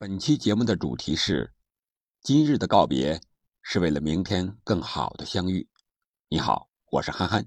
[0.00, 1.52] 本期节目的主题是：
[2.22, 3.20] 今日的告别
[3.62, 5.68] 是为了明天更好的相遇。
[6.28, 7.44] 你好，我是憨憨，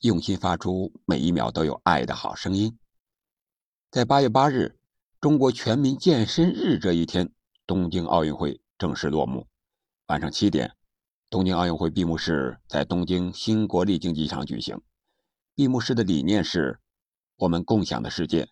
[0.00, 2.76] 用心发出每一秒都有爱的好声音。
[3.88, 4.76] 在八月八日，
[5.20, 7.32] 中国全民健身日这一天，
[7.68, 9.46] 东京奥运会正式落幕。
[10.06, 10.74] 晚上七点，
[11.30, 14.82] 东京奥运会闭幕式在东京新国立竞技场举行。
[15.54, 16.80] 闭幕式的理念是：
[17.36, 18.48] 我们共享的世界，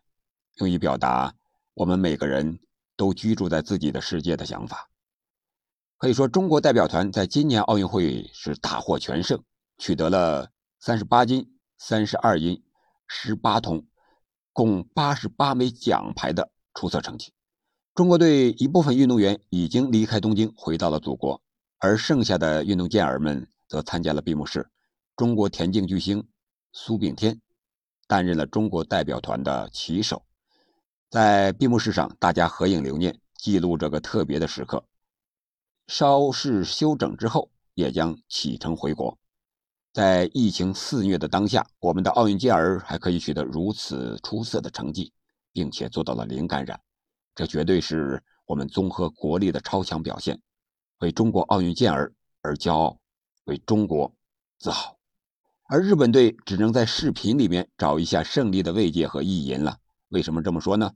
[0.58, 1.34] 用以表达
[1.74, 2.60] 我们每个人
[3.00, 4.90] 都居住在自己的世界的想法。
[5.96, 9.42] 可以说，中国代表团在今年奥运会是大获全胜，
[9.78, 12.62] 取得了三十八金、三十二银、
[13.06, 13.86] 十八铜，
[14.52, 17.32] 共八十八枚奖牌的出色成绩。
[17.94, 21.40] 中国队一部分运动员已经离开东京，回到了祖国。
[21.78, 24.68] 而剩下的运动健儿们则参加了闭幕式。
[25.16, 26.28] 中国田径巨星
[26.70, 27.40] 苏炳添
[28.06, 30.22] 担任了中国代表团的旗手。
[31.10, 34.84] 在闭幕式上，大家合影留念，记录这个特别的时刻。
[35.88, 39.18] 稍事休整之后，也将启程回国。
[39.92, 45.12] 在疫情肆虐的当下，我们的奥运健儿还可以取得如此出色的成绩，
[45.52, 46.80] 并且做到了零感染，
[47.34, 50.40] 这绝对是我们综合国力的超强表现。
[51.00, 53.00] 为中国奥运健儿而骄傲，
[53.46, 54.14] 为中国
[54.60, 54.96] 自豪，
[55.64, 59.78] 而日本队只能在视频里面找一下胜利的慰藉和意淫了。
[60.10, 60.92] 为什么这么说呢？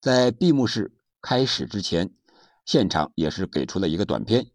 [0.00, 2.12] 在闭幕式开始之前，
[2.64, 4.50] 现场也是给出了一个短片，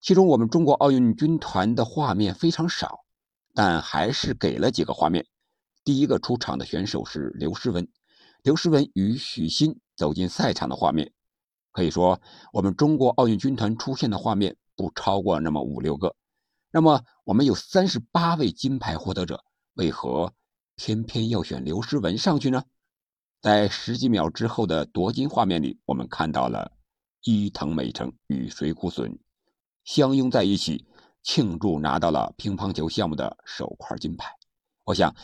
[0.00, 3.04] 其中我们中国奥运军团的画面非常少，
[3.54, 5.26] 但还是给了几个画面。
[5.84, 7.88] 第一个出场的选手是刘诗雯，
[8.42, 11.12] 刘诗雯与许昕走进赛场的画面。
[11.70, 12.20] 可以说，
[12.52, 16.16] 我们中国奥运军团出现的画面不超过那么五六个。
[16.72, 20.34] 那么，我们有三十八位金牌获得者，为何
[20.74, 22.64] 偏偏要选刘诗雯上去呢？
[23.40, 26.72] 在十几秒之后的夺金画面里，我们看到了
[27.22, 29.16] 伊藤美诚与水谷隼
[29.84, 30.84] 相拥在一起，
[31.22, 34.28] 庆祝拿到了乒乓球项目的首块金牌。
[34.84, 35.14] 我想，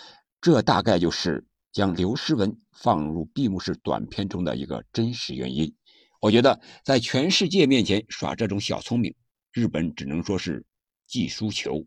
[0.41, 5.75] 这大概就是将刘诗雯放入闭幕式短片中的一个真实原因。
[6.21, 9.13] 我觉得在全世界面前耍这种小聪明，
[9.53, 10.65] 日本只能说是
[11.09, 11.85] 既输球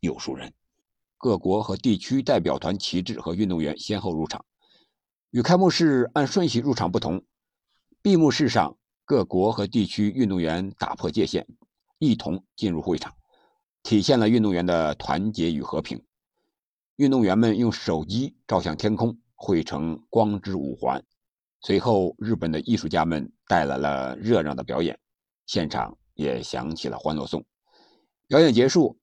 [0.00, 0.52] 又输人。
[1.16, 4.44] 各国和地区代表团旗帜和运动员先后入场，
[5.36, 7.22] 与开幕式按顺序入场不同，
[8.00, 11.46] 闭幕式上各国和地区运动员打破界限，
[11.98, 13.12] 一同进入会场，
[13.82, 16.02] 体现了运动员的团结与和平。
[16.96, 21.04] 运动员们用手机照向天空，绘成光之五环。
[21.60, 24.98] 随后，日本的艺术家们带来了热闹的表演，
[25.44, 27.44] 现场也响起了欢乐颂。
[28.26, 28.98] 表演结束，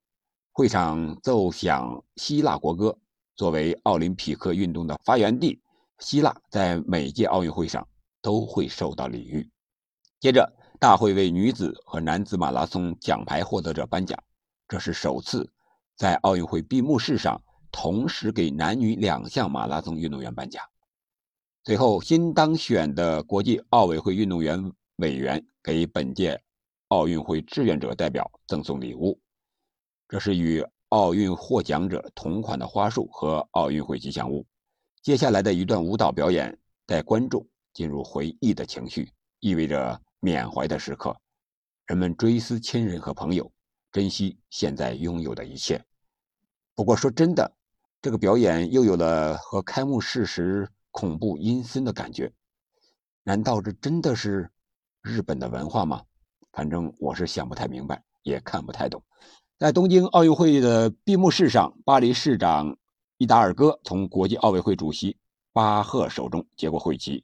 [0.52, 2.98] 会场奏响希腊国歌。
[3.36, 5.60] 作为奥林匹克运动的发源地，
[6.04, 7.88] 希腊在每届奥运会上
[8.22, 9.50] 都会受到礼遇。
[10.20, 14.22] 接着，大会为女子和男子马拉松奖牌获得者颁奖，
[14.68, 15.50] 这是首次
[15.96, 17.42] 在奥运会闭幕式上
[17.72, 20.62] 同时给男女两项马拉松运动员颁奖。
[21.64, 26.42] 最后，新当选的国际奥委会运动员委员给本届
[26.90, 29.18] 奥运会志愿者代表赠送礼物，
[30.10, 34.46] 这是与奥运获奖者同款的花束和奥运会吉祥物。
[35.04, 41.14] 接下来的一段舞蹈表演带观众进入回忆的情绪，意味着缅怀的时刻。
[41.88, 43.52] 人们追思亲人和朋友，
[43.92, 45.84] 珍惜现在拥有的一切。
[46.74, 47.52] 不过说真的，
[48.02, 50.68] 这个表演又有了和开幕式时。
[50.96, 52.32] 恐怖阴森的感觉，
[53.24, 54.48] 难道这真的是
[55.02, 56.04] 日本的文化吗？
[56.52, 59.04] 反正我是想不太明白，也看不太懂。
[59.58, 62.78] 在东京奥运会的闭幕式上，巴黎市长
[63.24, 65.16] 伊达尔戈从国际奥委会主席
[65.54, 67.24] 巴赫手中接过会旗，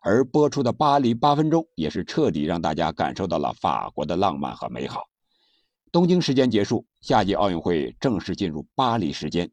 [0.00, 5.02] 而播出的《巴黎八分钟》也是彻底让大家感受到了法国的浪漫和美好。
[5.90, 9.50] 东京时间结束，夏季奥运会正式进入巴黎时间。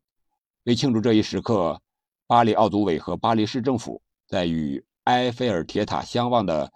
[0.65, 1.81] 为庆祝这一时刻。
[2.27, 6.71] 巴黎奥组委和巴黎市政府在与埃菲尔铁塔相望的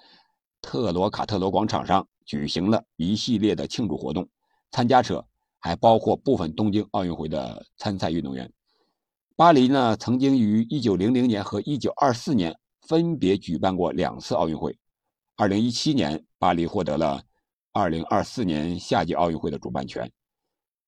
[0.60, 4.28] 特罗卡特罗广场上举行了一系列的庆祝活动，
[4.72, 5.24] 参加者
[5.60, 8.52] 还包括部分东京奥运会的参赛运动员。
[9.36, 14.78] 巴黎呢，曾经于1900年和1924年分别举办过两次奥运会。
[15.38, 17.24] 2017年，巴黎获得了
[17.74, 20.12] 2024年夏季奥运会的主办权。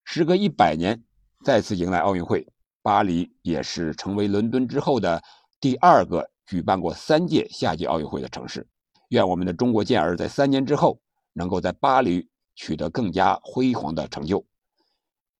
[0.03, 1.03] 时隔一百年，
[1.43, 2.47] 再次迎来奥运会。
[2.83, 5.23] 巴黎也是成为伦敦之后的
[5.59, 8.67] 第二个举办过三届夏季奥运会的城市。
[9.09, 10.99] 愿我们的中国健儿在三年之后
[11.33, 14.45] 能够在巴黎取得更加辉煌的成就。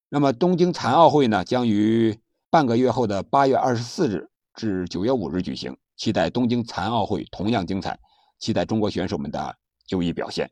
[0.10, 2.18] 那么，东京残奥会呢，将于
[2.56, 5.76] 半个月后的八月二十四日至九月五日举行。
[5.98, 8.00] 期待东京残奥会同样精彩。
[8.40, 9.54] 期待中国选手们的
[9.90, 10.50] 优异表现。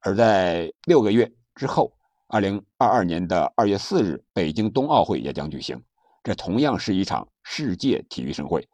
[0.00, 1.96] 而在六个月之后，
[2.26, 5.80] 二零二二年的二月四日，北京冬奥会也将举行，
[6.24, 8.68] 这同样是一场世界体育盛会，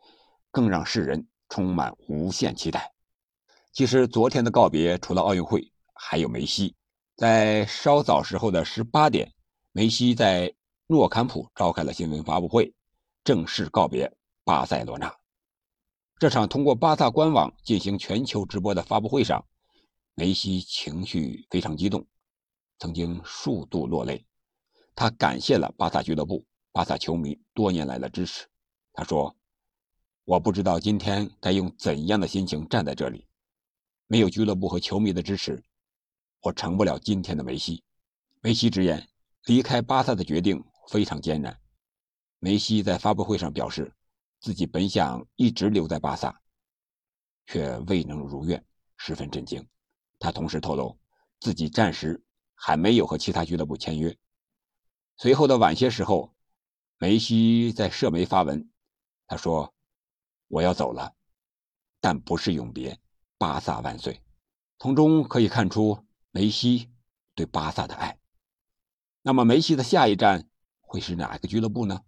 [0.50, 2.90] 更让世人充满无限期待。
[3.74, 6.74] 其实，昨天的告别除了奥运会，还有梅西。
[7.18, 9.30] 在稍早时候的十八点，
[9.72, 10.50] 梅西在
[10.92, 12.74] 诺坎普召开了新闻发布会，
[13.24, 15.10] 正式告别巴塞罗那。
[16.18, 19.42] 这场通过巴萨官网进行全球直播的发布会上，
[20.14, 22.06] 梅西情绪非常激动，
[22.78, 24.26] 曾经数度落泪。
[24.94, 28.46] 他感谢了巴萨俱乐部、巴萨球迷多年来的支持。
[28.92, 29.34] 他说
[30.26, 33.26] ：“我不知道今天该用怎样的心情站在这里，
[34.08, 35.64] 没有俱乐部和球迷的支持，
[36.42, 37.82] 我成不了今天的梅西。”
[38.42, 39.08] 梅西直言，
[39.46, 41.60] 离开巴萨的决定非常艰难。
[42.38, 43.92] 梅西在发布会上表示。
[44.42, 46.42] 自己本想一直留在巴萨，
[47.46, 49.64] 却未能如愿，十分震惊。
[50.18, 50.98] 他同时透露，
[51.38, 52.20] 自己暂时
[52.56, 54.18] 还没有和其他俱乐部签约。
[55.16, 56.34] 随后的晚些时候，
[56.98, 58.68] 梅西在社媒发文，
[59.28, 59.72] 他说
[60.50, 61.14] ：“我要走了，
[62.00, 62.98] 但不是永别，
[63.38, 64.20] 巴萨万岁。”
[64.80, 66.90] 从中可以看出梅西
[67.36, 68.18] 对巴萨的爱。
[69.22, 70.48] 那么，梅西的下一站
[70.92, 71.98] 会是哪个俱乐部呢？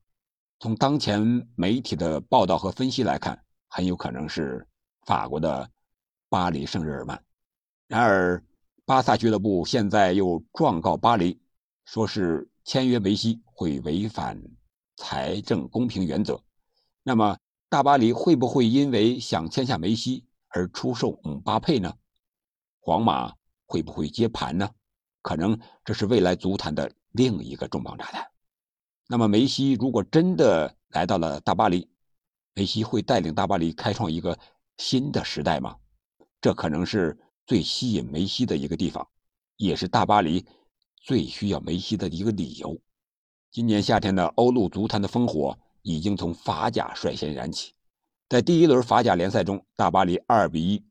[0.61, 4.69] 从当前媒体的报道和分析来看，很有可能是
[5.07, 5.71] 法国的
[6.29, 7.25] 巴黎圣日耳曼。
[7.89, 8.45] 然而，
[8.85, 11.41] 巴萨俱乐部现在又状告巴黎，
[11.87, 14.39] 说是签约梅西会违反
[14.99, 16.39] 财政公平原则。
[17.03, 17.39] 那么，
[17.71, 21.91] 大巴黎会不会因为想签下梅西而出售姆巴佩呢？
[22.81, 23.33] 皇马
[23.65, 24.69] 会不会接盘呢？
[25.23, 28.23] 可能这是未来足坛的另一个重磅炸弹。
[29.07, 31.87] 那么，梅西如果真的来到了大巴黎，
[32.55, 34.39] 梅西会带领大巴黎开创一个
[34.79, 35.77] 新的时代吗？
[36.41, 39.07] 这可能是最吸引梅西的一个地方，
[39.57, 40.47] 也是大巴黎
[40.97, 42.81] 最需要梅西的一个理由。
[43.51, 47.75] 今年夏天的欧陆足坛的烽火已经从法甲率先燃起，
[48.29, 50.83] 在第一轮法甲联赛中，大巴黎2比1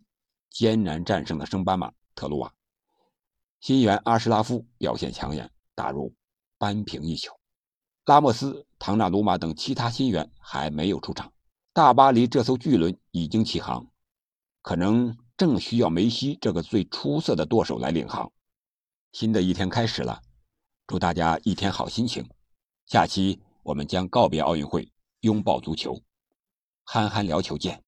[0.52, 2.54] 艰难战胜了升班马特鲁瓦，
[3.60, 6.14] 新援阿什拉夫表现抢眼，打入
[6.60, 7.34] 扳平一球。
[8.06, 11.32] 拉莫斯、唐纳鲁马等其他新援还没有出场，
[11.72, 13.88] 大巴黎这艘巨轮已经起航，
[14.62, 18.32] 可能正需要梅西这个最出色的舵手来领航。
[19.14, 20.22] 新的一天开始了，
[20.86, 22.28] 祝大家一天好心情。
[22.86, 24.92] 下期我们将告别奥运会，
[25.22, 26.02] 拥抱足球，
[26.84, 27.83] 憨憨聊球见。